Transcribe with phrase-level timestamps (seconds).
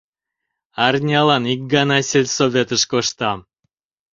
[0.85, 3.39] Арнялан ик гана сельсоветыш коштам.